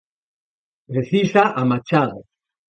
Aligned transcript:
Precisa 0.91 1.43
a 1.61 1.63
machada! 1.73 2.19